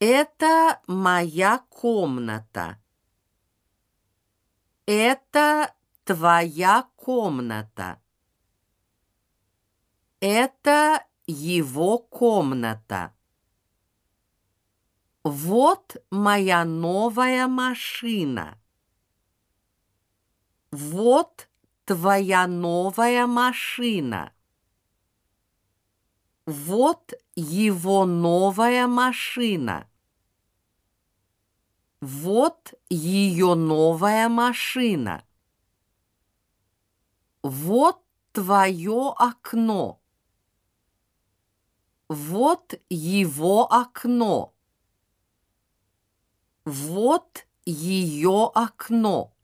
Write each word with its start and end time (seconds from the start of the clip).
Это 0.00 0.80
моя 0.86 1.58
комната. 1.70 2.78
Это 4.86 5.74
твоя 6.04 6.88
комната. 6.94 8.00
Это 10.20 11.04
его 11.26 11.98
комната. 11.98 13.12
Вот 15.24 15.96
моя 16.10 16.64
новая 16.64 17.48
машина. 17.48 18.56
Вот 20.70 21.48
твоя 21.84 22.46
новая 22.46 23.26
машина. 23.26 24.32
Вот 26.48 27.12
его 27.36 28.06
новая 28.06 28.86
машина. 28.86 29.86
Вот 32.00 32.72
ее 32.88 33.54
новая 33.54 34.30
машина. 34.30 35.26
Вот 37.42 38.02
твое 38.32 39.12
окно. 39.18 40.00
Вот 42.08 42.80
его 42.88 43.70
окно. 43.70 44.54
Вот 46.64 47.46
ее 47.66 48.50
окно. 48.54 49.34